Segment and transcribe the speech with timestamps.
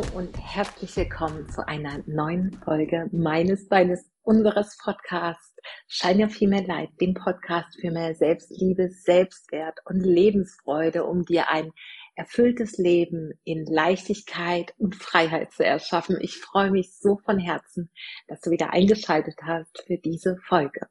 [0.00, 5.56] Hallo und herzlich willkommen zu einer neuen Folge meines, deines, unseres Podcasts
[5.88, 11.72] Shine Your Female Light, dem Podcast für mehr Selbstliebe, Selbstwert und Lebensfreude, um dir ein
[12.14, 16.16] erfülltes Leben in Leichtigkeit und Freiheit zu erschaffen.
[16.20, 17.90] Ich freue mich so von Herzen,
[18.26, 20.86] dass du wieder eingeschaltet hast für diese Folge.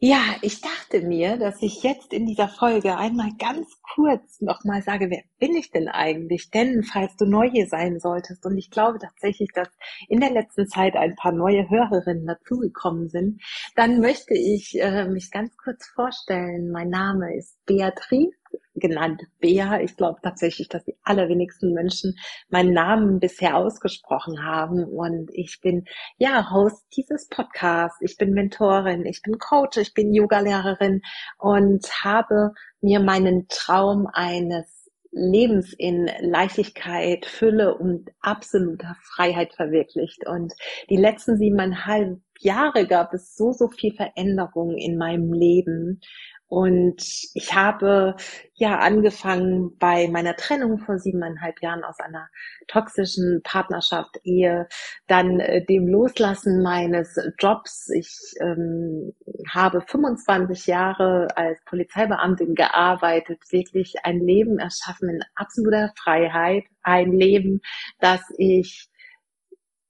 [0.00, 5.10] Ja, ich dachte mir, dass ich jetzt in dieser Folge einmal ganz kurz nochmal sage,
[5.10, 6.50] wer bin ich denn eigentlich?
[6.50, 9.66] Denn falls du neu hier sein solltest, und ich glaube tatsächlich, dass
[10.08, 13.42] in der letzten Zeit ein paar neue Hörerinnen dazugekommen sind,
[13.74, 16.70] dann möchte ich äh, mich ganz kurz vorstellen.
[16.70, 18.37] Mein Name ist Beatrice
[18.78, 19.80] genannt Bea.
[19.80, 22.14] Ich glaube tatsächlich, dass die allerwenigsten Menschen
[22.48, 24.84] meinen Namen bisher ausgesprochen haben.
[24.84, 25.84] Und ich bin
[26.18, 27.98] ja Host dieses Podcasts.
[28.00, 31.02] Ich bin Mentorin, ich bin Coach, ich bin Yogalehrerin
[31.38, 34.78] und habe mir meinen Traum eines
[35.10, 40.26] Lebens in Leichtigkeit, Fülle und absoluter Freiheit verwirklicht.
[40.26, 40.52] Und
[40.90, 46.00] die letzten siebeneinhalb Jahre gab es so, so viel Veränderung in meinem Leben.
[46.48, 47.02] Und
[47.34, 48.16] ich habe
[48.54, 52.26] ja angefangen bei meiner Trennung vor siebeneinhalb Jahren aus einer
[52.68, 54.66] toxischen Partnerschaft, Ehe,
[55.06, 57.90] dann äh, dem Loslassen meines Jobs.
[57.94, 59.12] Ich ähm,
[59.52, 67.60] habe 25 Jahre als Polizeibeamtin gearbeitet, wirklich ein Leben erschaffen in absoluter Freiheit, ein Leben,
[68.00, 68.88] das ich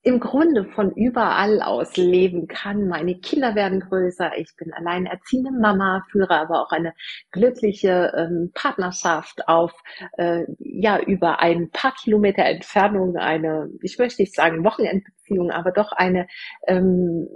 [0.09, 2.89] im Grunde von überall aus leben kann.
[2.89, 4.39] Meine Kinder werden größer.
[4.39, 6.95] Ich bin alleinerziehende Mama, führe aber auch eine
[7.31, 9.73] glückliche ähm, Partnerschaft auf,
[10.17, 15.93] äh, ja, über ein paar Kilometer Entfernung, eine, ich möchte nicht sagen Wochenendbeziehung, aber doch
[15.93, 16.27] eine
[16.67, 17.29] ähm,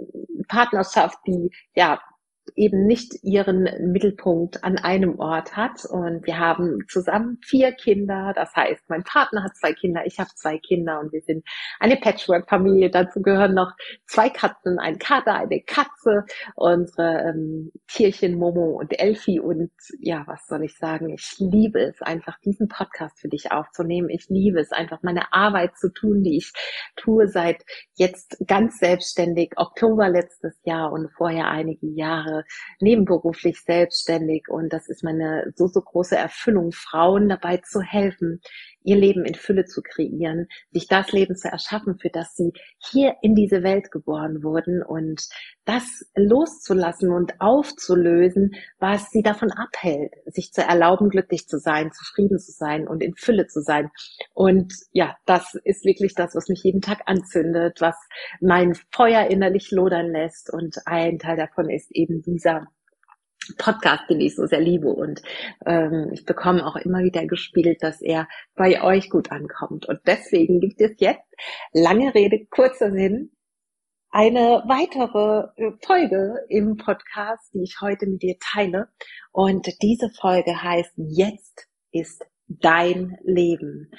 [0.47, 1.99] Partnerschaft, die, ja,
[2.55, 5.85] eben nicht ihren Mittelpunkt an einem Ort hat.
[5.85, 8.33] Und wir haben zusammen vier Kinder.
[8.35, 11.45] Das heißt, mein Partner hat zwei Kinder, ich habe zwei Kinder und wir sind
[11.79, 12.89] eine Patchwork-Familie.
[12.89, 13.71] Dazu gehören noch
[14.05, 19.39] zwei Katzen, ein Kater, eine Katze, unsere ähm, Tierchen Momo und Elfi.
[19.39, 21.09] Und ja, was soll ich sagen?
[21.09, 24.09] Ich liebe es einfach, diesen Podcast für dich aufzunehmen.
[24.09, 26.51] Ich liebe es einfach, meine Arbeit zu tun, die ich
[26.95, 27.63] tue seit
[27.95, 32.32] jetzt ganz selbstständig, Oktober letztes Jahr und vorher einige Jahre
[32.79, 34.47] Nebenberuflich selbstständig.
[34.49, 38.41] Und das ist meine so, so große Erfüllung, Frauen dabei zu helfen,
[38.83, 43.15] ihr Leben in Fülle zu kreieren, sich das Leben zu erschaffen, für das sie hier
[43.21, 45.27] in diese Welt geboren wurden und
[45.65, 52.39] das loszulassen und aufzulösen, was sie davon abhält, sich zu erlauben, glücklich zu sein, zufrieden
[52.39, 53.89] zu sein und in Fülle zu sein.
[54.33, 57.95] Und ja, das ist wirklich das, was mich jeden Tag anzündet, was
[58.41, 62.67] mein Feuer innerlich lodern lässt und ein Teil davon ist eben dieser
[63.57, 65.21] Podcast, den ich so sehr liebe und
[65.65, 69.87] ähm, ich bekomme auch immer wieder gespielt, dass er bei euch gut ankommt.
[69.87, 71.25] Und deswegen gibt es jetzt,
[71.73, 73.31] lange Rede, kurzer Sinn,
[74.09, 75.47] eine weitere
[75.81, 78.89] Folge im Podcast, die ich heute mit dir teile.
[79.31, 83.89] Und diese Folge heißt Jetzt ist dein Leben.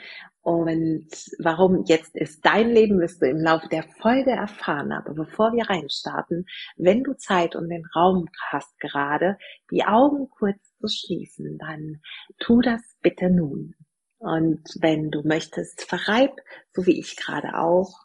[0.45, 4.93] Und warum jetzt ist dein Leben, wirst du im Laufe der Folge erfahren.
[4.93, 6.45] Aber bevor wir reinstarten,
[6.77, 9.39] wenn du Zeit und den Raum hast gerade,
[9.71, 12.03] die Augen kurz zu schließen, dann
[12.39, 13.75] tu das bitte nun.
[14.19, 16.39] Und wenn du möchtest, verreib,
[16.75, 18.05] so wie ich gerade auch,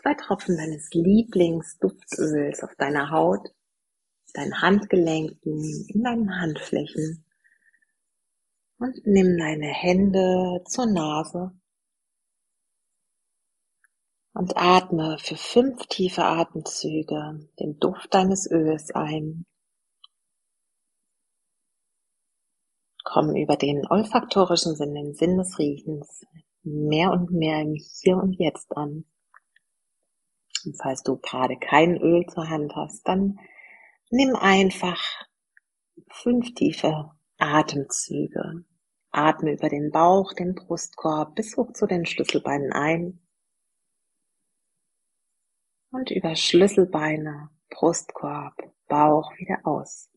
[0.00, 3.50] zwei Tropfen deines Lieblingsduftöls auf deiner Haut,
[4.32, 7.26] deinen Handgelenken, in deinen Handflächen
[8.80, 11.52] und nimm deine Hände zur Nase
[14.32, 19.44] und atme für fünf tiefe Atemzüge den Duft deines Öls ein.
[23.04, 26.24] Komm über den olfaktorischen Sinn, den Sinn des Riechens,
[26.62, 29.04] mehr und mehr im Hier und Jetzt an.
[30.64, 33.38] Und falls du gerade kein Öl zur Hand hast, dann
[34.10, 35.00] nimm einfach
[36.08, 38.64] fünf tiefe Atemzüge.
[39.10, 43.20] Atme über den Bauch, den Brustkorb bis hoch zu den Schlüsselbeinen ein
[45.90, 48.54] und über Schlüsselbeine, Brustkorb,
[48.86, 50.10] Bauch wieder aus.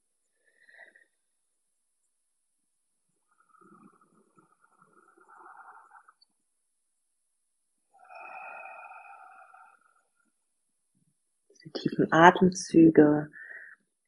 [11.49, 13.31] Diese tiefen Atemzüge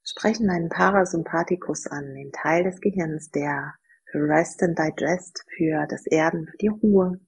[0.04, 3.74] sprechen einen Parasympathikus an, den Teil des Gehirns, der
[4.16, 7.20] Rest and Digest, für das Erden, für die Ruhe,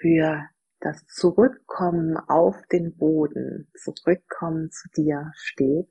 [0.00, 0.48] für
[0.80, 5.88] das Zurückkommen auf den Boden, Zurückkommen zu dir steht.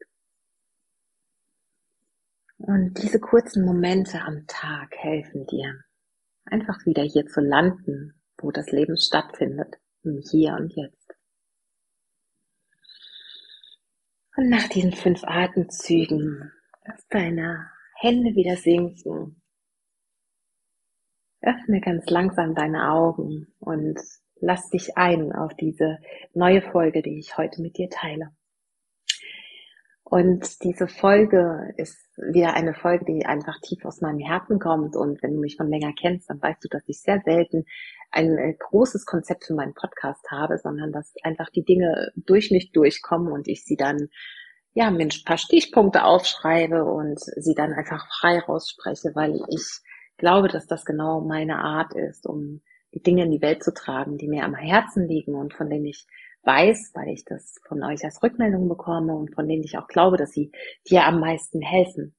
[2.57, 5.83] Und diese kurzen Momente am Tag helfen dir,
[6.45, 11.15] einfach wieder hier zu landen, wo das Leben stattfindet, im Hier und Jetzt.
[14.35, 16.51] Und nach diesen fünf Atemzügen
[16.85, 19.40] lass deine Hände wieder sinken.
[21.41, 23.99] Öffne ganz langsam deine Augen und
[24.39, 25.97] lass dich ein auf diese
[26.33, 28.31] neue Folge, die ich heute mit dir teile.
[30.03, 34.97] Und diese Folge ist wieder eine Folge, die einfach tief aus meinem Herzen kommt.
[34.97, 37.63] Und wenn du mich schon länger kennst, dann weißt du, dass ich sehr selten
[38.11, 42.73] ein äh, großes Konzept für meinen Podcast habe, sondern dass einfach die Dinge durch mich
[42.73, 44.09] durchkommen und ich sie dann
[44.73, 49.79] ja mit ein paar Stichpunkte aufschreibe und sie dann einfach frei rausspreche, weil ich
[50.21, 52.61] glaube, dass das genau meine Art ist, um
[52.93, 55.85] die Dinge in die Welt zu tragen, die mir am Herzen liegen und von denen
[55.85, 56.05] ich
[56.43, 60.17] weiß, weil ich das von euch als Rückmeldung bekomme und von denen ich auch glaube,
[60.17, 60.51] dass sie
[60.89, 62.15] dir am meisten helfen.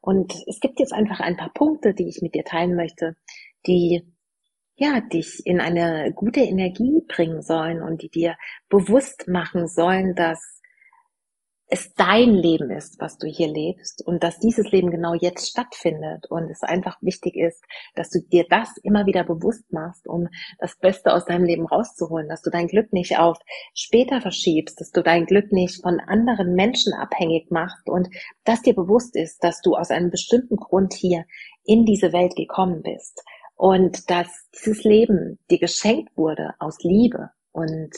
[0.00, 3.16] Und es gibt jetzt einfach ein paar Punkte, die ich mit dir teilen möchte,
[3.66, 4.04] die
[4.76, 8.36] ja, dich in eine gute Energie bringen sollen und die dir
[8.68, 10.57] bewusst machen sollen, dass
[11.70, 16.26] es dein Leben ist, was du hier lebst und dass dieses Leben genau jetzt stattfindet
[16.30, 17.62] und es einfach wichtig ist,
[17.94, 20.28] dass du dir das immer wieder bewusst machst, um
[20.58, 23.38] das Beste aus deinem Leben rauszuholen, dass du dein Glück nicht auf
[23.74, 28.08] später verschiebst, dass du dein Glück nicht von anderen Menschen abhängig machst und
[28.44, 31.24] dass dir bewusst ist, dass du aus einem bestimmten Grund hier
[31.64, 33.22] in diese Welt gekommen bist
[33.56, 37.90] und dass dieses Leben dir geschenkt wurde aus Liebe und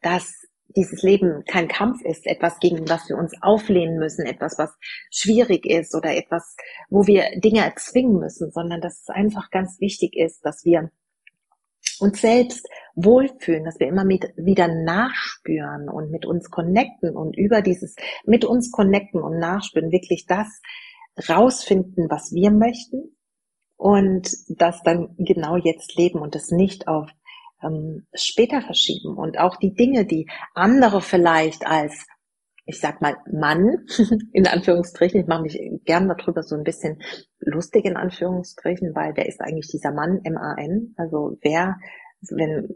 [0.00, 0.45] dass
[0.76, 4.76] dieses Leben kein Kampf ist, etwas gegen was wir uns auflehnen müssen, etwas, was
[5.10, 6.56] schwierig ist oder etwas,
[6.90, 10.90] wo wir Dinge erzwingen müssen, sondern dass es einfach ganz wichtig ist, dass wir
[11.98, 17.62] uns selbst wohlfühlen, dass wir immer mit, wieder nachspüren und mit uns connecten und über
[17.62, 20.60] dieses mit uns connecten und nachspüren wirklich das
[21.28, 23.16] rausfinden, was wir möchten
[23.76, 27.08] und das dann genau jetzt leben und es nicht auf
[27.66, 32.06] ähm, später verschieben und auch die Dinge, die andere vielleicht als
[32.66, 33.86] ich sag mal Mann,
[34.32, 37.00] in Anführungsstrichen, ich mache mich gern darüber so ein bisschen
[37.38, 40.94] lustig in Anführungsstrichen, weil wer ist eigentlich dieser Mann, M-A-N?
[40.96, 41.76] Also wer,
[42.28, 42.68] wenn,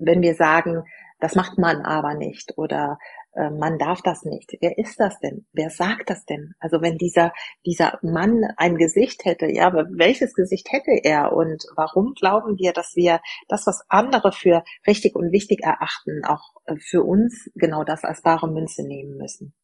[0.00, 0.82] wenn wir sagen,
[1.20, 2.98] das macht man aber nicht oder
[3.36, 4.56] äh, man darf das nicht.
[4.60, 5.46] Wer ist das denn?
[5.52, 6.54] Wer sagt das denn?
[6.58, 7.32] Also wenn dieser,
[7.64, 11.32] dieser Mann ein Gesicht hätte, ja, aber welches Gesicht hätte er?
[11.32, 16.54] Und warum glauben wir, dass wir das, was andere für richtig und wichtig erachten, auch
[16.64, 19.54] äh, für uns genau das als wahre Münze nehmen müssen?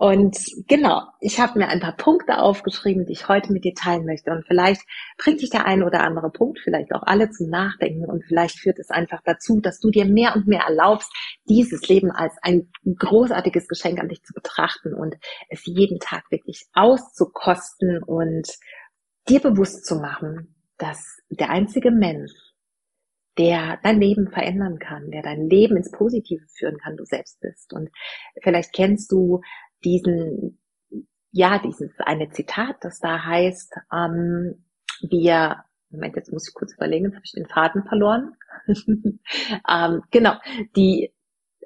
[0.00, 4.06] Und genau, ich habe mir ein paar Punkte aufgeschrieben, die ich heute mit dir teilen
[4.06, 4.30] möchte.
[4.30, 4.82] Und vielleicht
[5.16, 8.08] bringt dich der ein oder andere Punkt, vielleicht auch alle zum Nachdenken.
[8.08, 11.12] Und vielleicht führt es einfach dazu, dass du dir mehr und mehr erlaubst,
[11.48, 15.16] dieses Leben als ein großartiges Geschenk an dich zu betrachten und
[15.48, 18.48] es jeden Tag wirklich auszukosten und
[19.28, 22.30] dir bewusst zu machen, dass der einzige Mensch,
[23.36, 27.72] der dein Leben verändern kann, der dein Leben ins Positive führen kann, du selbst bist.
[27.72, 27.90] Und
[28.42, 29.40] vielleicht kennst du
[29.84, 30.60] diesen,
[31.30, 34.64] ja, dieses eine Zitat, das da heißt, ähm,
[35.08, 38.34] wir, Moment, jetzt muss ich kurz überlegen, jetzt habe ich den Faden verloren.
[39.68, 40.34] ähm, genau,
[40.76, 41.12] die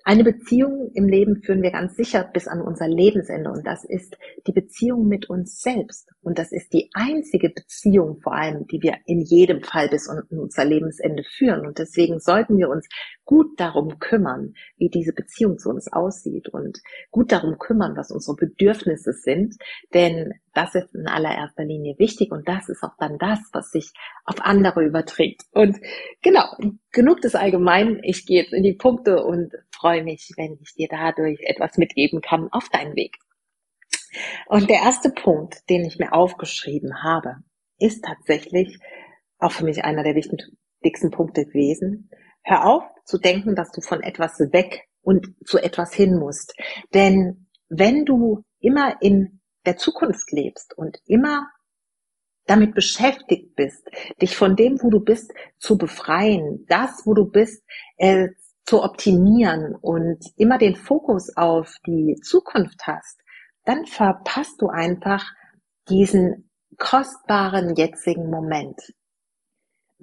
[0.04, 4.16] eine Beziehung im Leben führen wir ganz sicher bis an unser Lebensende und das ist
[4.46, 6.11] die Beziehung mit uns selbst.
[6.22, 10.64] Und das ist die einzige Beziehung vor allem, die wir in jedem Fall bis unser
[10.64, 11.66] Lebensende führen.
[11.66, 12.88] Und deswegen sollten wir uns
[13.24, 16.78] gut darum kümmern, wie diese Beziehung zu uns aussieht und
[17.10, 19.56] gut darum kümmern, was unsere Bedürfnisse sind.
[19.94, 23.92] Denn das ist in allererster Linie wichtig und das ist auch dann das, was sich
[24.24, 25.42] auf andere überträgt.
[25.52, 25.78] Und
[26.22, 26.44] genau,
[26.92, 28.00] genug des Allgemeinen.
[28.04, 32.20] Ich gehe jetzt in die Punkte und freue mich, wenn ich dir dadurch etwas mitgeben
[32.20, 33.16] kann auf deinen Weg.
[34.46, 37.36] Und der erste Punkt, den ich mir aufgeschrieben habe,
[37.78, 38.78] ist tatsächlich
[39.38, 42.10] auch für mich einer der wichtigsten Punkte gewesen.
[42.44, 46.54] Hör auf zu denken, dass du von etwas weg und zu etwas hin musst.
[46.94, 51.48] Denn wenn du immer in der Zukunft lebst und immer
[52.46, 53.88] damit beschäftigt bist,
[54.20, 57.62] dich von dem, wo du bist, zu befreien, das, wo du bist,
[57.96, 58.28] äh,
[58.64, 63.21] zu optimieren und immer den Fokus auf die Zukunft hast,
[63.64, 65.24] dann verpasst du einfach
[65.88, 68.92] diesen kostbaren jetzigen Moment.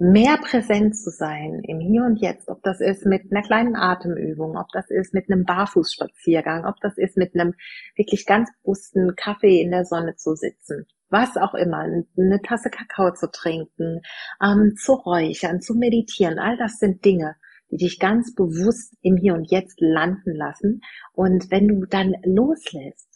[0.02, 4.56] Mehr präsent zu sein im Hier und Jetzt, ob das ist mit einer kleinen Atemübung,
[4.56, 7.52] ob das ist mit einem Barfußspaziergang, ob das ist mit einem
[7.96, 13.12] wirklich ganz bewussten Kaffee in der Sonne zu sitzen, was auch immer, eine Tasse Kakao
[13.12, 14.00] zu trinken,
[14.42, 17.36] ähm, zu räuchern, zu meditieren, all das sind Dinge,
[17.70, 20.80] die dich ganz bewusst im Hier und Jetzt landen lassen.
[21.12, 23.09] Und wenn du dann loslässt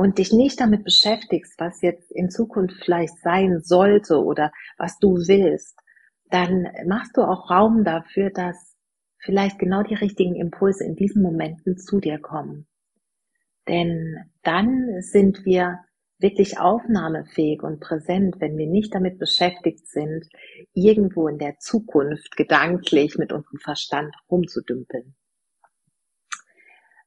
[0.00, 5.10] und dich nicht damit beschäftigst, was jetzt in Zukunft vielleicht sein sollte oder was du
[5.10, 5.78] willst,
[6.30, 8.78] dann machst du auch Raum dafür, dass
[9.18, 12.66] vielleicht genau die richtigen Impulse in diesen Momenten zu dir kommen.
[13.68, 15.80] Denn dann sind wir
[16.18, 20.26] wirklich aufnahmefähig und präsent, wenn wir nicht damit beschäftigt sind,
[20.72, 25.14] irgendwo in der Zukunft gedanklich mit unserem Verstand rumzudümpeln.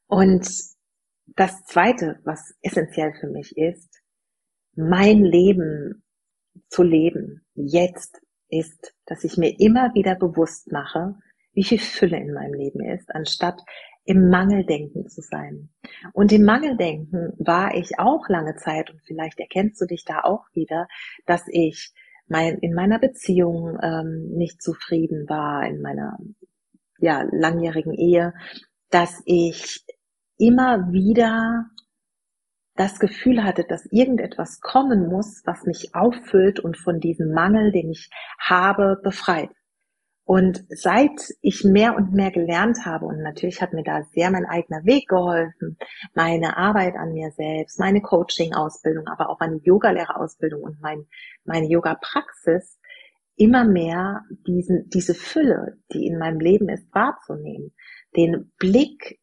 [0.06, 0.73] Und
[1.26, 4.02] das Zweite, was essentiell für mich ist,
[4.76, 6.04] mein Leben
[6.68, 11.14] zu leben, jetzt ist, dass ich mir immer wieder bewusst mache,
[11.52, 13.60] wie viel Fülle in meinem Leben ist, anstatt
[14.04, 15.70] im Mangeldenken zu sein.
[16.12, 20.44] Und im Mangeldenken war ich auch lange Zeit, und vielleicht erkennst du dich da auch
[20.52, 20.88] wieder,
[21.26, 21.92] dass ich
[22.26, 26.18] mein, in meiner Beziehung ähm, nicht zufrieden war, in meiner
[26.98, 28.34] ja, langjährigen Ehe,
[28.90, 29.84] dass ich
[30.38, 31.66] immer wieder
[32.76, 37.90] das Gefühl hatte, dass irgendetwas kommen muss, was mich auffüllt und von diesem Mangel, den
[37.90, 39.50] ich habe, befreit.
[40.26, 44.46] Und seit ich mehr und mehr gelernt habe, und natürlich hat mir da sehr mein
[44.46, 45.76] eigener Weg geholfen,
[46.14, 51.06] meine Arbeit an mir selbst, meine Coaching-Ausbildung, aber auch meine Yogalehrerausbildung und mein,
[51.44, 52.80] meine Yoga-Praxis,
[53.36, 57.74] immer mehr diesen, diese Fülle, die in meinem Leben ist, wahrzunehmen.
[58.16, 59.20] Den Blick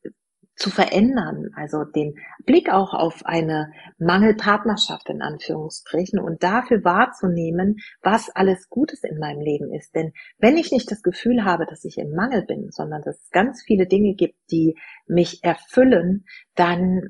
[0.56, 2.16] zu verändern, also den
[2.46, 9.42] Blick auch auf eine Mangelpartnerschaft in Anführungsstrichen und dafür wahrzunehmen, was alles Gutes in meinem
[9.42, 9.96] Leben ist.
[9.96, 13.30] Denn wenn ich nicht das Gefühl habe, dass ich im Mangel bin, sondern dass es
[13.32, 14.78] ganz viele Dinge gibt, die
[15.08, 17.10] mich erfüllen, dann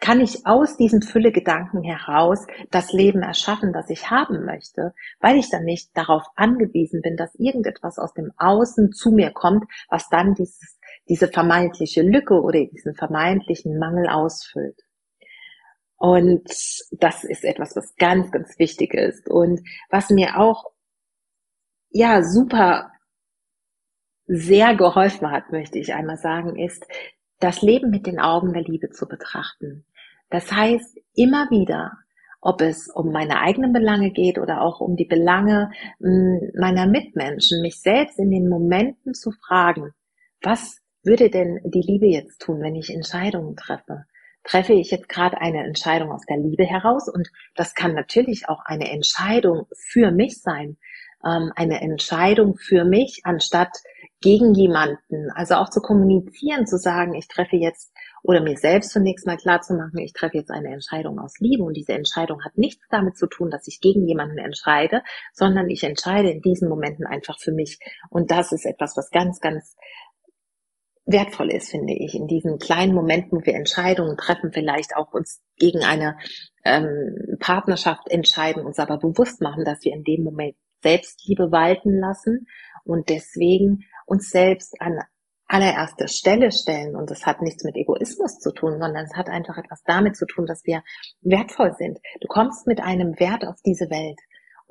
[0.00, 5.50] kann ich aus diesen Fülle-Gedanken heraus das Leben erschaffen, das ich haben möchte, weil ich
[5.50, 10.34] dann nicht darauf angewiesen bin, dass irgendetwas aus dem Außen zu mir kommt, was dann
[10.34, 10.78] dieses,
[11.08, 14.80] diese vermeintliche Lücke oder diesen vermeintlichen Mangel ausfüllt.
[15.96, 16.48] Und
[16.90, 20.64] das ist etwas, was ganz, ganz wichtig ist und was mir auch,
[21.90, 22.90] ja, super
[24.26, 26.84] sehr geholfen hat, möchte ich einmal sagen, ist,
[27.38, 29.84] das Leben mit den Augen der Liebe zu betrachten.
[30.30, 31.92] Das heißt, immer wieder,
[32.40, 37.62] ob es um meine eigenen Belange geht oder auch um die Belange hm, meiner Mitmenschen,
[37.62, 39.92] mich selbst in den Momenten zu fragen,
[40.42, 44.04] was würde denn die Liebe jetzt tun, wenn ich Entscheidungen treffe?
[44.44, 47.08] Treffe ich jetzt gerade eine Entscheidung aus der Liebe heraus?
[47.08, 50.76] Und das kann natürlich auch eine Entscheidung für mich sein.
[51.24, 53.70] Ähm, eine Entscheidung für mich, anstatt
[54.20, 55.30] gegen jemanden.
[55.34, 57.92] Also auch zu kommunizieren, zu sagen, ich treffe jetzt
[58.22, 61.64] oder mir selbst zunächst mal klar zu machen, ich treffe jetzt eine Entscheidung aus Liebe
[61.64, 65.82] und diese Entscheidung hat nichts damit zu tun, dass ich gegen jemanden entscheide, sondern ich
[65.82, 67.80] entscheide in diesen Momenten einfach für mich.
[68.10, 69.76] Und das ist etwas, was ganz, ganz
[71.12, 75.40] wertvoll ist, finde ich, in diesen kleinen Momenten, wo wir Entscheidungen treffen, vielleicht auch uns
[75.56, 76.16] gegen eine
[76.64, 82.46] ähm, Partnerschaft entscheiden, uns aber bewusst machen, dass wir in dem Moment Selbstliebe walten lassen
[82.84, 84.98] und deswegen uns selbst an
[85.46, 86.96] allererster Stelle stellen.
[86.96, 90.26] Und das hat nichts mit Egoismus zu tun, sondern es hat einfach etwas damit zu
[90.26, 90.82] tun, dass wir
[91.20, 91.98] wertvoll sind.
[92.20, 94.18] Du kommst mit einem Wert auf diese Welt.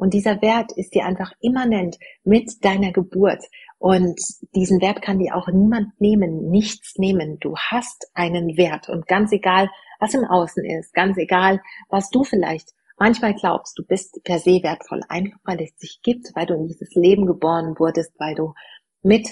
[0.01, 3.43] Und dieser Wert ist dir einfach immanent mit deiner Geburt.
[3.77, 4.19] Und
[4.55, 7.37] diesen Wert kann dir auch niemand nehmen, nichts nehmen.
[7.39, 8.89] Du hast einen Wert.
[8.89, 13.85] Und ganz egal, was im Außen ist, ganz egal, was du vielleicht manchmal glaubst, du
[13.85, 17.75] bist per se wertvoll, einfach weil es dich gibt, weil du in dieses Leben geboren
[17.77, 18.55] wurdest, weil du
[19.03, 19.29] mit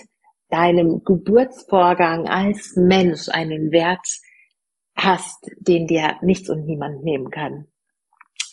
[0.50, 4.06] deinem Geburtsvorgang als Mensch einen Wert
[4.96, 7.66] hast, den dir nichts und niemand nehmen kann.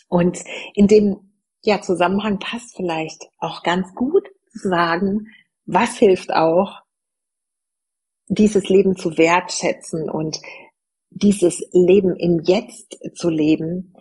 [0.08, 0.42] Und
[0.73, 1.25] in dem
[1.66, 5.28] ja, Zusammenhang passt vielleicht auch ganz gut zu sagen,
[5.66, 6.80] was hilft auch,
[8.28, 10.38] dieses Leben zu wertschätzen und
[11.11, 13.94] dieses Leben im Jetzt zu leben,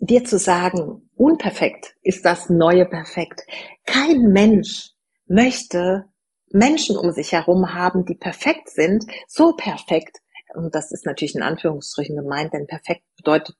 [0.00, 3.42] dir zu sagen, unperfekt ist das neue Perfekt.
[3.84, 4.92] Kein Mensch
[5.26, 6.06] möchte
[6.50, 10.18] Menschen um sich herum haben, die perfekt sind, so perfekt,
[10.54, 13.56] und das ist natürlich in Anführungsstrichen gemeint, denn perfekt bedeutet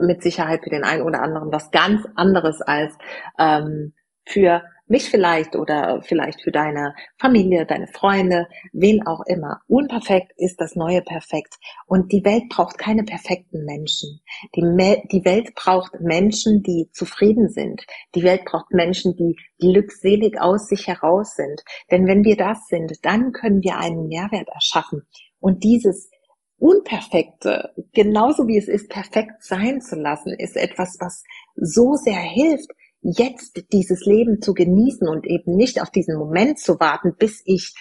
[0.00, 2.96] mit Sicherheit für den einen oder anderen was ganz anderes als
[3.38, 3.92] ähm,
[4.24, 9.60] für mich vielleicht oder vielleicht für deine Familie, deine Freunde, wen auch immer.
[9.66, 11.56] Unperfekt ist das neue Perfekt.
[11.86, 14.20] Und die Welt braucht keine perfekten Menschen.
[14.54, 17.84] Die, Me die Welt braucht Menschen, die zufrieden sind.
[18.14, 21.62] Die Welt braucht Menschen, die glückselig aus sich heraus sind.
[21.90, 25.02] Denn wenn wir das sind, dann können wir einen Mehrwert erschaffen.
[25.40, 26.10] Und dieses
[26.58, 31.22] Unperfekte, genauso wie es ist, perfekt sein zu lassen, ist etwas, was
[31.54, 32.70] so sehr hilft,
[33.02, 37.74] jetzt dieses Leben zu genießen und eben nicht auf diesen Moment zu warten, bis ich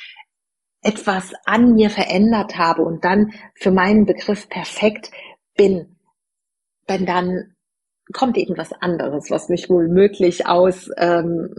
[0.81, 5.09] etwas an mir verändert habe und dann für meinen Begriff perfekt
[5.55, 5.97] bin.
[6.87, 7.55] Denn dann
[8.13, 11.55] kommt eben was anderes, was mich wohl möglich aus ähm,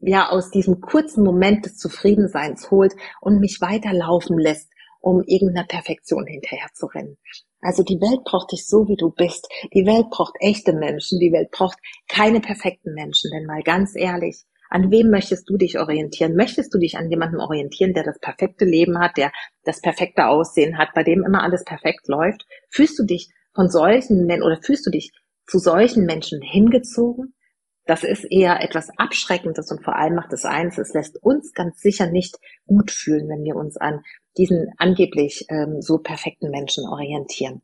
[0.00, 4.71] ja, aus diesem kurzen Moment des Zufriedenseins holt und mich weiterlaufen lässt,
[5.02, 7.18] um irgendeiner Perfektion hinterher zu rennen.
[7.60, 9.48] Also die Welt braucht dich so, wie du bist.
[9.74, 11.18] Die Welt braucht echte Menschen.
[11.20, 11.78] Die Welt braucht
[12.08, 13.30] keine perfekten Menschen.
[13.32, 16.34] Denn mal ganz ehrlich, an wem möchtest du dich orientieren?
[16.34, 19.30] Möchtest du dich an jemandem orientieren, der das perfekte Leben hat, der
[19.64, 22.46] das perfekte Aussehen hat, bei dem immer alles perfekt läuft?
[22.70, 25.12] Fühlst du dich von solchen Menschen oder fühlst du dich
[25.46, 27.34] zu solchen Menschen hingezogen?
[27.84, 31.80] Das ist eher etwas Abschreckendes und vor allem macht es eins, es lässt uns ganz
[31.80, 34.02] sicher nicht gut fühlen, wenn wir uns an
[34.38, 37.62] diesen angeblich ähm, so perfekten Menschen orientieren.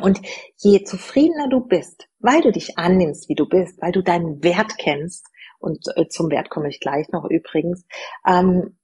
[0.00, 0.20] Und
[0.56, 4.78] je zufriedener du bist, weil du dich annimmst, wie du bist, weil du deinen Wert
[4.78, 5.26] kennst,
[5.58, 7.84] und äh, zum Wert komme ich gleich noch übrigens,
[8.26, 8.76] ähm,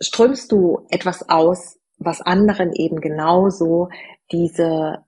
[0.00, 3.88] strömst du etwas aus, was anderen eben genauso
[4.32, 5.05] diese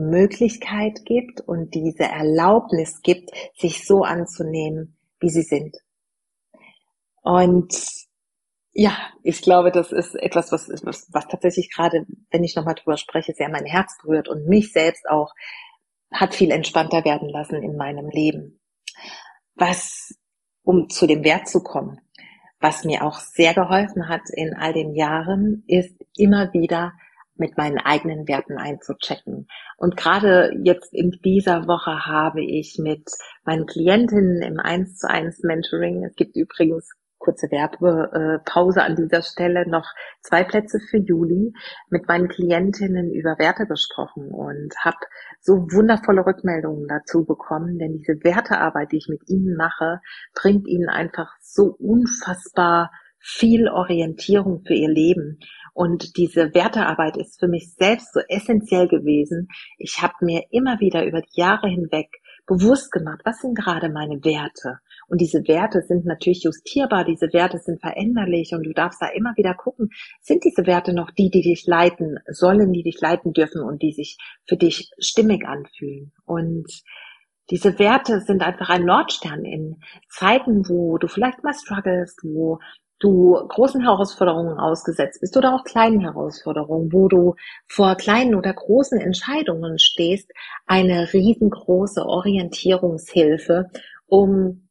[0.00, 5.76] Möglichkeit gibt und diese Erlaubnis gibt, sich so anzunehmen, wie sie sind.
[7.22, 7.74] Und
[8.72, 12.96] ja, ich glaube, das ist etwas, was, was, was tatsächlich gerade, wenn ich nochmal drüber
[12.96, 15.32] spreche, sehr mein Herz berührt und mich selbst auch
[16.12, 18.60] hat viel entspannter werden lassen in meinem Leben.
[19.54, 20.14] Was,
[20.62, 22.00] um zu dem Wert zu kommen,
[22.58, 26.92] was mir auch sehr geholfen hat in all den Jahren, ist immer wieder
[27.40, 29.48] mit meinen eigenen Werten einzuchecken.
[29.76, 33.10] Und gerade jetzt in dieser Woche habe ich mit
[33.44, 36.88] meinen Klientinnen im 1 zu 1 Mentoring, es gibt übrigens
[37.20, 39.86] kurze Werbepause an dieser Stelle, noch
[40.22, 41.52] zwei Plätze für Juli,
[41.90, 44.96] mit meinen Klientinnen über Werte gesprochen und habe
[45.40, 50.00] so wundervolle Rückmeldungen dazu bekommen, denn diese Wertearbeit, die ich mit ihnen mache,
[50.34, 55.38] bringt ihnen einfach so unfassbar viel Orientierung für ihr Leben.
[55.72, 59.48] Und diese Wertearbeit ist für mich selbst so essentiell gewesen.
[59.78, 64.24] Ich habe mir immer wieder über die Jahre hinweg bewusst gemacht, was sind gerade meine
[64.24, 64.78] Werte?
[65.06, 69.32] Und diese Werte sind natürlich justierbar, diese Werte sind veränderlich und du darfst da immer
[69.36, 73.62] wieder gucken, sind diese Werte noch die, die dich leiten sollen, die dich leiten dürfen
[73.62, 76.12] und die sich für dich stimmig anfühlen.
[76.24, 76.66] Und
[77.50, 82.58] diese Werte sind einfach ein Nordstern in Zeiten, wo du vielleicht mal struggles, wo
[83.00, 87.34] du großen Herausforderungen ausgesetzt bist oder auch kleinen Herausforderungen, wo du
[87.66, 90.30] vor kleinen oder großen Entscheidungen stehst,
[90.66, 93.70] eine riesengroße Orientierungshilfe,
[94.06, 94.68] um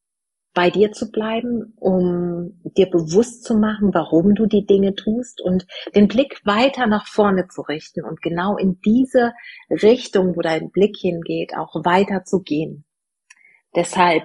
[0.54, 5.66] bei dir zu bleiben, um dir bewusst zu machen, warum du die Dinge tust und
[5.96, 9.34] den Blick weiter nach vorne zu richten und genau in diese
[9.70, 12.84] Richtung, wo dein Blick hingeht, auch weiter zu gehen.
[13.76, 14.24] Deshalb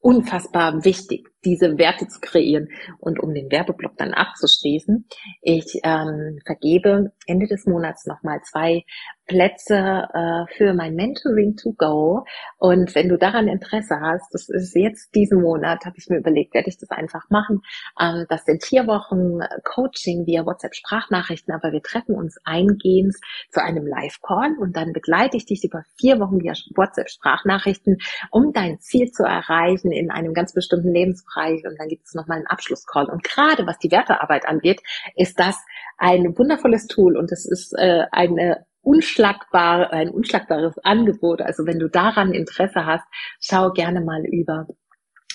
[0.00, 2.68] unfassbar wichtig, diese Werte zu kreieren.
[2.98, 5.06] Und um den Werbeblock dann abzuschließen,
[5.42, 8.84] ich ähm, vergebe Ende des Monats nochmal zwei
[9.28, 12.24] Plätze äh, für mein Mentoring to go.
[12.56, 16.54] Und wenn du daran Interesse hast, das ist jetzt diesen Monat, habe ich mir überlegt,
[16.54, 17.60] werde ich das einfach machen.
[18.00, 23.14] Ähm, das sind vier Wochen Coaching via WhatsApp-Sprachnachrichten, aber wir treffen uns eingehend
[23.50, 27.98] zu einem Live-Call und dann begleite ich dich über vier Wochen via WhatsApp-Sprachnachrichten,
[28.30, 30.90] um dein Ziel zu erreichen in einem ganz bestimmten
[31.28, 31.64] Lebensbereich.
[31.64, 33.06] Und dann gibt es nochmal einen Abschlusscall.
[33.06, 34.80] Und gerade was die Wertearbeit angeht,
[35.16, 35.56] ist das
[35.96, 41.42] ein wundervolles Tool und es ist äh, eine unschlagbar, ein unschlagbares Angebot.
[41.42, 43.04] Also wenn du daran Interesse hast,
[43.40, 44.66] schau gerne mal über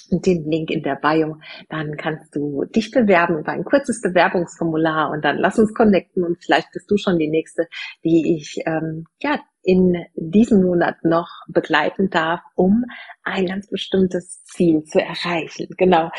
[0.10, 1.38] den Link in der Bio,
[1.69, 6.38] dann kannst du dich bewerben über ein kurzes Bewerbungsformular und dann lass uns connecten und
[6.43, 7.67] vielleicht bist du schon die nächste,
[8.03, 12.84] die ich ähm, ja in diesem Monat noch begleiten darf, um
[13.23, 15.67] ein ganz bestimmtes Ziel zu erreichen.
[15.78, 16.10] Genau.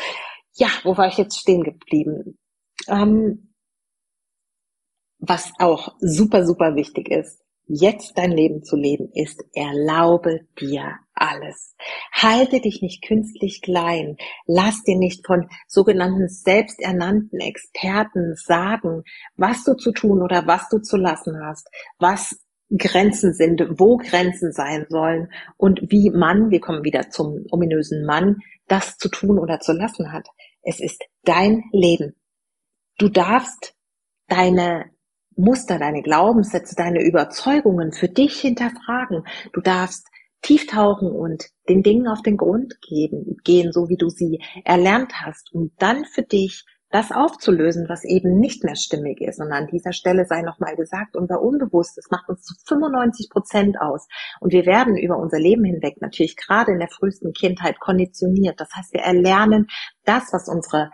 [0.55, 2.37] Ja, wo war ich jetzt stehen geblieben?
[2.87, 3.53] Ähm,
[5.19, 11.75] was auch super, super wichtig ist, jetzt dein Leben zu leben, ist, erlaube dir alles.
[12.11, 14.17] Halte dich nicht künstlich klein.
[14.45, 19.03] Lass dir nicht von sogenannten selbsternannten Experten sagen,
[19.35, 22.44] was du zu tun oder was du zu lassen hast, was
[22.75, 28.37] Grenzen sind, wo Grenzen sein sollen und wie man, wir kommen wieder zum ominösen Mann,
[28.67, 30.27] das zu tun oder zu lassen hat.
[30.63, 32.15] Es ist dein Leben.
[32.97, 33.75] Du darfst
[34.27, 34.85] deine
[35.35, 39.25] Muster, deine Glaubenssätze, deine Überzeugungen für dich hinterfragen.
[39.53, 40.07] Du darfst
[40.41, 45.21] tief tauchen und den Dingen auf den Grund geben, gehen, so wie du sie erlernt
[45.21, 49.41] hast, um dann für dich das aufzulösen, was eben nicht mehr stimmig ist.
[49.41, 54.07] Und an dieser Stelle sei nochmal gesagt, unser Unbewusstes macht uns zu 95 Prozent aus.
[54.39, 58.61] Und wir werden über unser Leben hinweg natürlich gerade in der frühesten Kindheit konditioniert.
[58.61, 59.67] Das heißt, wir erlernen
[60.05, 60.89] das, was unsere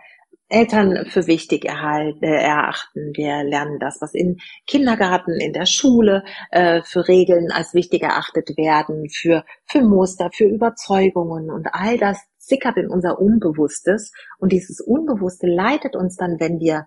[0.48, 3.12] Eltern für wichtig erhalten, äh, erachten.
[3.14, 8.50] Wir lernen das, was im Kindergarten, in der Schule äh, für Regeln als wichtig erachtet
[8.56, 14.80] werden, für, für Muster, für Überzeugungen und all das sickert in unser Unbewusstes und dieses
[14.80, 16.86] Unbewusste leitet uns dann, wenn wir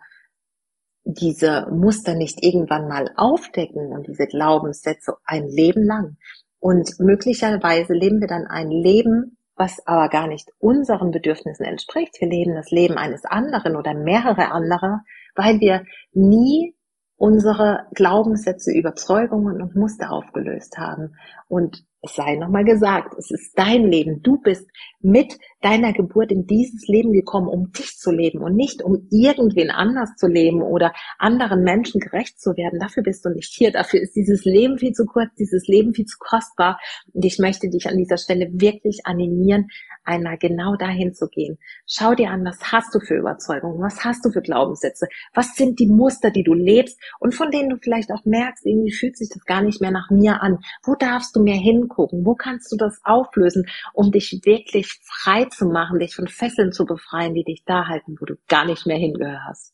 [1.06, 6.18] diese Muster nicht irgendwann mal aufdecken und diese Glaubenssätze ein Leben lang.
[6.60, 12.20] Und möglicherweise leben wir dann ein Leben, was aber gar nicht unseren Bedürfnissen entspricht.
[12.20, 15.02] Wir leben das Leben eines anderen oder mehrere anderer,
[15.36, 16.76] weil wir nie
[17.18, 21.16] unsere Glaubenssätze, Überzeugungen und Muster aufgelöst haben.
[21.48, 24.22] Und es sei nochmal gesagt, es ist dein Leben.
[24.22, 24.70] Du bist
[25.02, 29.72] mit deiner Geburt in dieses Leben gekommen, um dich zu leben und nicht um irgendwen
[29.72, 32.80] anders zu leben oder anderen Menschen gerecht zu werden.
[32.80, 33.72] Dafür bist du nicht hier.
[33.72, 36.80] Dafür ist dieses Leben viel zu kurz, dieses Leben viel zu kostbar.
[37.14, 39.68] Und ich möchte dich an dieser Stelle wirklich animieren,
[40.04, 41.58] einmal genau dahin zu gehen.
[41.88, 43.82] Schau dir an, was hast du für Überzeugungen?
[43.82, 45.08] Was hast du für Glaubenssätze?
[45.34, 48.94] Was sind die Muster, die du lebst und von denen du vielleicht auch merkst, irgendwie
[48.94, 50.60] fühlt sich das gar nicht mehr nach mir an.
[50.84, 51.96] Wo darfst du mehr hinkommen?
[51.96, 52.26] angucken?
[52.26, 56.86] Wo kannst du das auflösen, um dich wirklich frei zu machen, dich von Fesseln zu
[56.86, 59.74] befreien, die dich da halten, wo du gar nicht mehr hingehörst?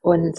[0.00, 0.38] Und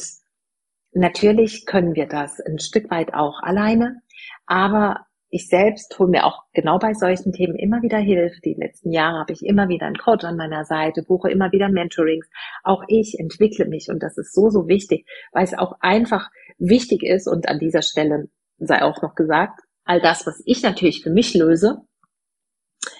[0.94, 4.02] natürlich können wir das ein Stück weit auch alleine,
[4.46, 8.40] aber ich selbst hole mir auch genau bei solchen Themen immer wieder Hilfe.
[8.42, 11.68] Die letzten Jahre habe ich immer wieder einen Coach an meiner Seite, buche immer wieder
[11.68, 12.30] Mentorings.
[12.64, 17.04] Auch ich entwickle mich und das ist so, so wichtig, weil es auch einfach wichtig
[17.04, 21.10] ist und an dieser Stelle sei auch noch gesagt, all das, was ich natürlich für
[21.10, 21.82] mich löse,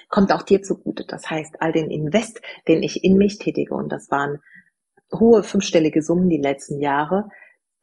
[0.10, 1.06] kommt auch dir zugute.
[1.06, 4.40] Das heißt, all den Invest, den ich in mich tätige, und das waren
[5.14, 7.30] hohe fünfstellige Summen die letzten Jahre,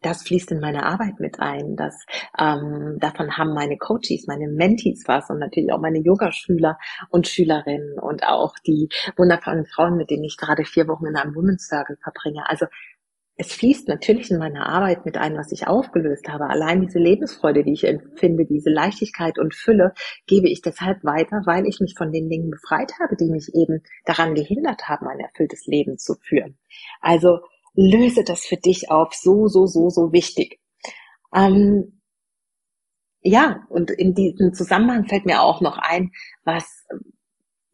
[0.04, 1.76] das fließt in meine Arbeit mit ein.
[1.76, 2.04] Das,
[2.38, 7.98] ähm, davon haben meine Coaches, meine Mentees was und natürlich auch meine Yogaschüler und Schülerinnen
[7.98, 11.96] und auch die wundervollen Frauen, mit denen ich gerade vier Wochen in einem Women's Circle
[12.02, 12.48] verbringe.
[12.48, 12.66] Also
[13.36, 16.48] es fließt natürlich in meine Arbeit mit ein, was ich aufgelöst habe.
[16.48, 19.92] Allein diese Lebensfreude, die ich empfinde, diese Leichtigkeit und Fülle,
[20.26, 23.82] gebe ich deshalb weiter, weil ich mich von den Dingen befreit habe, die mich eben
[24.04, 26.58] daran gehindert haben, ein erfülltes Leben zu führen.
[27.00, 27.40] Also
[27.74, 29.14] löse das für dich auf.
[29.14, 30.60] So, so, so, so wichtig.
[31.34, 32.00] Ähm,
[33.20, 36.12] ja, und in diesem Zusammenhang fällt mir auch noch ein,
[36.44, 36.86] was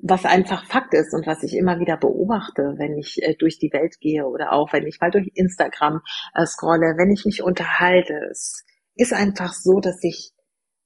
[0.02, 3.72] was einfach Fakt ist und was ich immer wieder beobachte, wenn ich äh, durch die
[3.72, 6.00] Welt gehe oder auch wenn ich mal durch Instagram
[6.34, 8.14] äh, scrolle, wenn ich mich unterhalte.
[8.30, 10.32] Es ist einfach so, dass ich,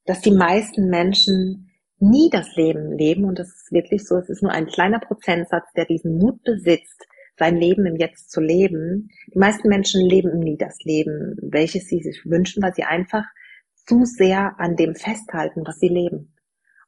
[0.05, 4.43] dass die meisten Menschen nie das Leben leben und das ist wirklich so, es ist
[4.43, 9.09] nur ein kleiner Prozentsatz, der diesen Mut besitzt, sein Leben im Jetzt zu leben.
[9.33, 13.23] Die meisten Menschen leben nie das Leben, welches sie sich wünschen, weil sie einfach
[13.87, 16.34] zu sehr an dem festhalten, was sie leben.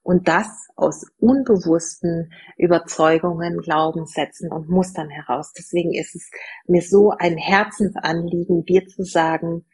[0.08, 5.52] Und das aus unbewussten Überzeugungen, Glaubenssätzen und Mustern heraus.
[5.52, 6.32] Deswegen ist es
[6.66, 9.66] mir so ein Herzensanliegen, dir zu sagen,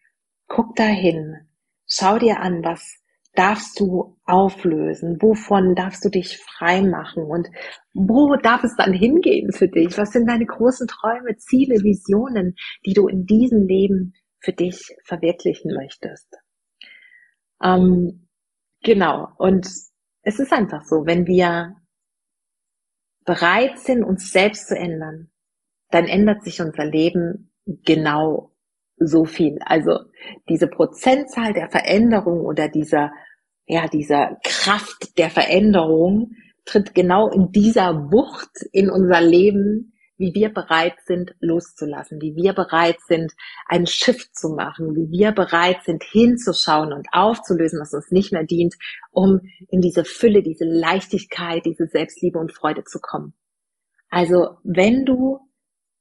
[0.48, 1.48] guck dahin,
[1.86, 2.96] schau dir an, was
[3.36, 5.22] darfst du auflösen?
[5.22, 7.26] Wovon darfst du dich frei machen?
[7.26, 7.50] Und
[7.94, 10.00] wo darf es dann hingehen für dich?
[10.00, 12.56] Was sind deine großen Träume, Ziele, Visionen,
[12.88, 16.28] die du in diesem Leben für dich verwirklichen möchtest?
[17.62, 18.30] Ähm,
[18.82, 19.28] genau.
[19.38, 19.93] Und
[20.24, 21.76] es ist einfach so, wenn wir
[23.26, 25.30] bereit sind, uns selbst zu ändern,
[25.90, 28.52] dann ändert sich unser Leben genau
[28.98, 29.60] so viel.
[29.66, 30.00] Also
[30.50, 33.12] diese Prozentzahl der Veränderung oder dieser,
[33.66, 36.32] ja, dieser Kraft der Veränderung
[36.66, 39.93] tritt genau in dieser Wucht in unser Leben,
[40.24, 43.34] wie wir bereit sind, loszulassen, wie wir bereit sind,
[43.68, 48.46] einen Shift zu machen, wie wir bereit sind, hinzuschauen und aufzulösen, was uns nicht mehr
[48.46, 48.76] dient,
[49.12, 53.34] um in diese Fülle, diese Leichtigkeit, diese Selbstliebe und Freude zu kommen.
[54.10, 55.40] Also, wenn du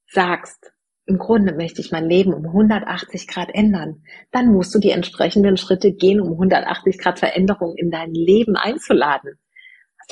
[0.07, 0.73] sagst,
[1.05, 5.57] im Grunde möchte ich mein Leben um 180 Grad ändern, dann musst du die entsprechenden
[5.57, 9.41] Schritte gehen, um 180 Grad Veränderung in dein Leben einzuladen.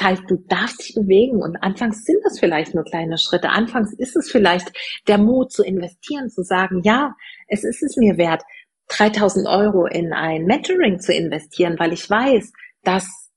[0.01, 3.51] Das heißt, du darfst dich bewegen und anfangs sind es vielleicht nur kleine Schritte.
[3.51, 4.73] Anfangs ist es vielleicht
[5.09, 7.15] der Mut zu investieren, zu sagen, ja,
[7.49, 8.43] es ist es mir wert,
[8.89, 12.51] 3000 Euro in ein Mentoring zu investieren, weil ich weiß,
[12.83, 13.31] dass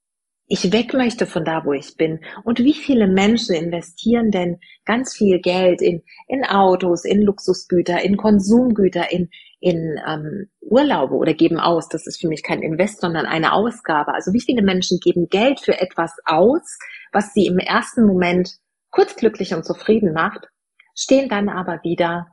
[0.48, 2.22] ich weg möchte von da, wo ich bin.
[2.46, 8.16] Und wie viele Menschen investieren denn ganz viel Geld in, in Autos, in Luxusgüter, in
[8.16, 9.30] Konsumgüter, in,
[9.64, 11.88] in ähm, Urlaube oder geben aus.
[11.88, 14.14] Das ist für mich kein Invest, sondern eine Ausgabe.
[14.14, 16.78] Also wie viele Menschen geben Geld für etwas aus,
[17.14, 18.58] was sie im ersten Moment
[18.90, 20.50] kurz glücklich und zufrieden macht,
[20.96, 22.28] stehen dann aber wieder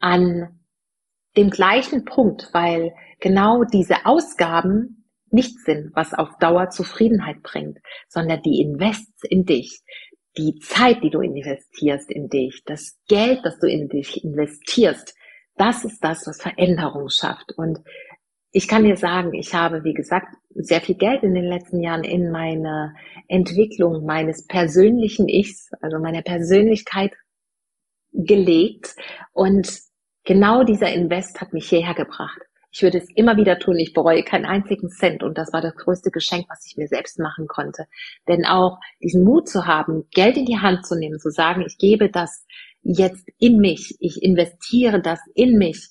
[0.00, 0.58] an
[1.36, 8.42] dem gleichen Punkt, weil genau diese Ausgaben nicht sind, was auf Dauer Zufriedenheit bringt, sondern
[8.42, 9.80] die Invests in dich,
[10.36, 15.14] die Zeit, die du investierst in dich, das Geld, das du in dich investierst,
[15.58, 17.52] das ist das, was Veränderung schafft.
[17.56, 17.80] Und
[18.50, 22.04] ich kann dir sagen, ich habe, wie gesagt, sehr viel Geld in den letzten Jahren
[22.04, 22.94] in meine
[23.28, 27.12] Entwicklung meines persönlichen Ichs, also meiner Persönlichkeit
[28.12, 28.96] gelegt.
[29.32, 29.80] Und
[30.24, 32.40] genau dieser Invest hat mich hierher gebracht.
[32.70, 33.78] Ich würde es immer wieder tun.
[33.78, 35.22] Ich bereue keinen einzigen Cent.
[35.22, 37.86] Und das war das größte Geschenk, was ich mir selbst machen konnte.
[38.28, 41.78] Denn auch diesen Mut zu haben, Geld in die Hand zu nehmen, zu sagen, ich
[41.78, 42.44] gebe das
[42.82, 45.88] jetzt in mich, ich investiere das in mich,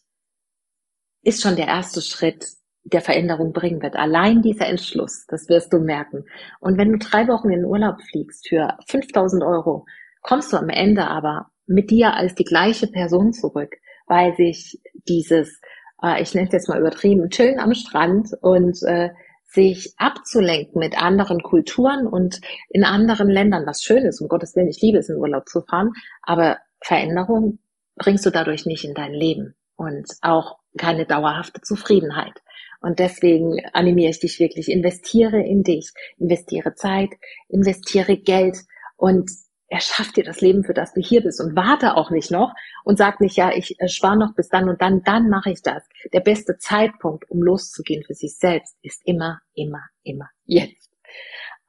[1.21, 2.45] ist schon der erste Schritt,
[2.83, 3.97] der Veränderung bringen wird.
[3.97, 6.23] Allein dieser Entschluss, das wirst du merken.
[6.61, 9.85] Und wenn du drei Wochen in Urlaub fliegst für 5000 Euro,
[10.21, 13.75] kommst du am Ende aber mit dir als die gleiche Person zurück,
[14.07, 15.59] weil sich dieses
[16.01, 19.09] äh, ich nenne es jetzt mal übertrieben, chillen am Strand und äh,
[19.43, 24.67] sich abzulenken mit anderen Kulturen und in anderen Ländern, was schön ist, um Gottes Willen,
[24.67, 27.59] ich liebe es, in Urlaub zu fahren, aber Veränderung
[27.95, 32.41] bringst du dadurch nicht in dein Leben und auch keine dauerhafte Zufriedenheit.
[32.79, 37.09] Und deswegen animiere ich dich wirklich, investiere in dich, investiere Zeit,
[37.49, 38.57] investiere Geld
[38.97, 39.29] und
[39.69, 42.53] er schafft dir das Leben, für das du hier bist und warte auch nicht noch
[42.85, 45.61] und sag nicht, ja, ich äh, spare noch bis dann und dann, dann mache ich
[45.61, 45.83] das.
[46.13, 50.89] Der beste Zeitpunkt, um loszugehen für sich selbst, ist immer, immer, immer jetzt.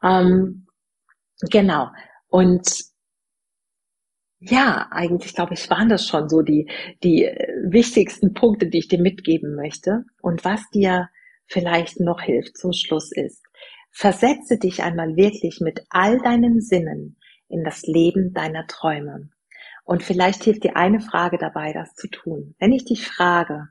[0.02, 0.68] Ähm,
[1.50, 1.88] genau.
[2.28, 2.87] Und
[4.40, 6.70] ja, eigentlich glaube ich, waren das schon so die,
[7.02, 10.04] die äh, wichtigsten Punkte, die ich dir mitgeben möchte.
[10.22, 11.08] Und was dir
[11.46, 13.42] vielleicht noch hilft zum Schluss ist,
[13.90, 17.16] versetze dich einmal wirklich mit all deinen Sinnen
[17.48, 19.30] in das Leben deiner Träume.
[19.84, 22.54] Und vielleicht hilft dir eine Frage dabei, das zu tun.
[22.58, 23.68] Wenn ich dich frage,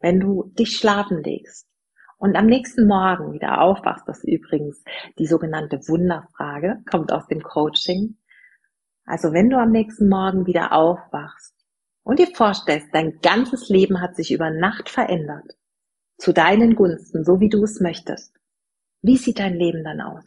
[0.00, 1.68] wenn du dich schlafen legst
[2.16, 4.82] und am nächsten Morgen wieder aufwachst, das ist übrigens
[5.18, 8.16] die sogenannte Wunderfrage, kommt aus dem Coaching.
[9.08, 11.54] Also wenn du am nächsten Morgen wieder aufwachst
[12.02, 15.56] und dir vorstellst, dein ganzes Leben hat sich über Nacht verändert,
[16.18, 18.36] zu deinen Gunsten, so wie du es möchtest.
[19.00, 20.24] Wie sieht dein Leben dann aus?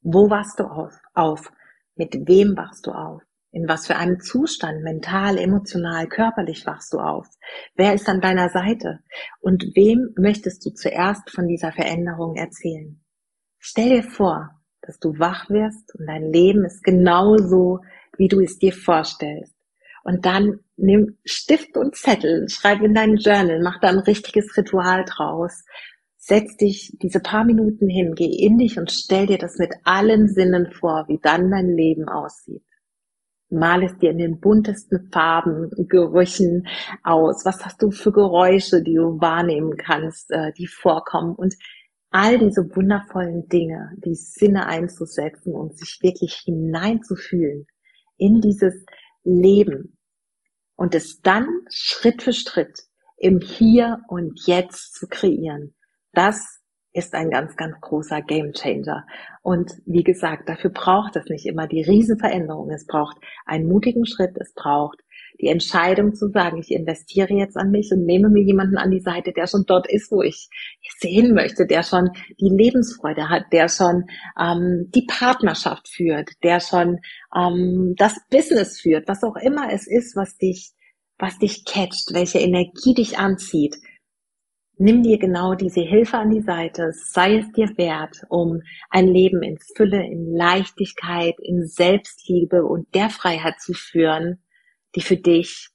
[0.00, 0.94] Wo warst du auf?
[1.12, 1.52] auf?
[1.94, 3.20] Mit wem wachst du auf?
[3.50, 7.26] In was für einem Zustand, mental, emotional, körperlich wachst du auf?
[7.74, 9.00] Wer ist an deiner Seite?
[9.40, 13.04] Und wem möchtest du zuerst von dieser Veränderung erzählen?
[13.58, 14.59] Stell dir vor,
[14.90, 17.80] dass du wach wirst und dein Leben ist genauso,
[18.16, 19.54] wie du es dir vorstellst.
[20.02, 25.04] Und dann nimm Stift und Zettel, schreib in dein Journal, mach da ein richtiges Ritual
[25.04, 25.64] draus
[26.22, 30.28] Setz dich diese paar Minuten hin, geh in dich und stell dir das mit allen
[30.28, 32.62] Sinnen vor, wie dann dein Leben aussieht.
[33.48, 36.68] Mal es dir in den buntesten Farben, Gerüchen
[37.02, 37.46] aus.
[37.46, 41.56] Was hast du für Geräusche, die du wahrnehmen kannst, äh, die vorkommen und
[42.10, 47.66] all diese wundervollen Dinge, die Sinne einzusetzen und sich wirklich hineinzufühlen
[48.16, 48.84] in dieses
[49.22, 49.96] Leben
[50.76, 52.80] und es dann Schritt für Schritt
[53.16, 55.74] im Hier und Jetzt zu kreieren.
[56.12, 56.60] Das
[56.92, 59.06] ist ein ganz, ganz großer Gamechanger.
[59.42, 62.70] Und wie gesagt, dafür braucht es nicht immer die Riesenveränderung.
[62.70, 64.36] Es braucht einen mutigen Schritt.
[64.38, 64.98] Es braucht
[65.40, 69.00] die Entscheidung zu sagen, ich investiere jetzt an mich und nehme mir jemanden an die
[69.00, 70.48] Seite, der schon dort ist, wo ich
[70.98, 74.04] sehen möchte, der schon die Lebensfreude hat, der schon
[74.38, 76.98] ähm, die Partnerschaft führt, der schon
[77.34, 80.72] ähm, das Business führt, was auch immer es ist, was dich,
[81.18, 83.76] was dich catcht, welche Energie dich anzieht.
[84.82, 89.42] Nimm dir genau diese Hilfe an die Seite, sei es dir wert, um ein Leben
[89.42, 94.42] in Fülle, in Leichtigkeit, in Selbstliebe und der Freiheit zu führen,
[94.94, 95.70] die für dich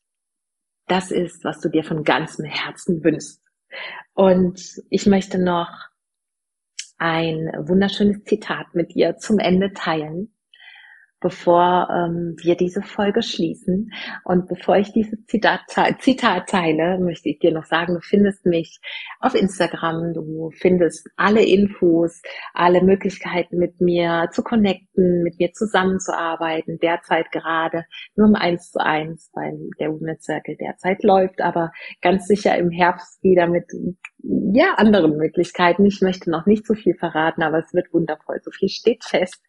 [0.88, 3.41] das ist, was du dir von ganzem Herzen wünschst.
[4.13, 5.69] Und ich möchte noch
[6.97, 10.35] ein wunderschönes Zitat mit dir zum Ende teilen
[11.25, 13.91] bevor ähm, wir diese Folge schließen.
[14.25, 15.61] Und bevor ich dieses Zitat,
[15.97, 18.79] Zitat teile, möchte ich dir noch sagen, du findest mich
[19.21, 22.21] auf Instagram, du findest alle Infos,
[22.53, 27.85] alle Möglichkeiten mit mir zu connecten, mit mir zusammenzuarbeiten, derzeit gerade.
[28.15, 31.71] Nur um eins zu eins, weil der Women's Circle derzeit läuft, aber
[32.03, 33.65] ganz sicher im Herbst wieder mit
[34.53, 35.85] ja, anderen Möglichkeiten.
[35.85, 38.39] Ich möchte noch nicht so viel verraten, aber es wird wundervoll.
[38.43, 39.41] So viel steht fest.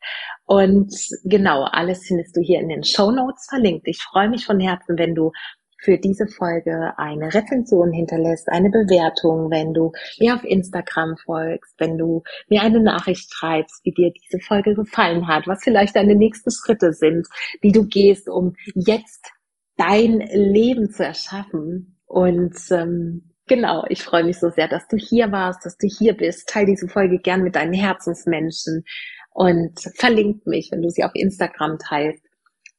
[0.45, 0.93] Und
[1.25, 3.89] genau, alles findest du hier in den Show Notes verlinkt.
[3.89, 5.33] Ich freue mich von Herzen, wenn du
[5.79, 11.99] für diese Folge eine Rezension hinterlässt, eine Bewertung, wenn du mir auf Instagram folgst, wenn
[11.99, 16.51] du mir eine Nachricht schreibst, wie dir diese Folge gefallen hat, was vielleicht deine nächsten
[16.51, 17.27] Schritte sind,
[17.61, 19.31] wie du gehst, um jetzt
[19.77, 22.01] dein Leben zu erschaffen.
[22.07, 26.17] Und ähm, Genau, ich freue mich so sehr, dass du hier warst, dass du hier
[26.17, 26.49] bist.
[26.49, 28.85] Teil diese Folge gern mit deinen Herzensmenschen
[29.31, 32.25] und verlink mich, wenn du sie auf Instagram teilst.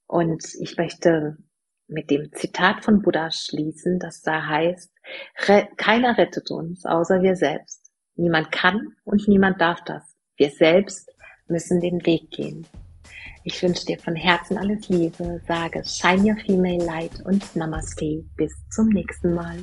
[0.07, 1.37] Und ich möchte
[1.87, 4.91] mit dem Zitat von Buddha schließen, das da heißt,
[5.77, 7.89] keiner rettet uns außer wir selbst.
[8.15, 10.03] Niemand kann und niemand darf das.
[10.35, 11.09] Wir selbst
[11.47, 12.67] müssen den Weg gehen.
[13.45, 18.25] Ich wünsche dir von Herzen alles Liebe, sage Shine Your Female Light und Namaste.
[18.35, 19.57] Bis zum nächsten Mal.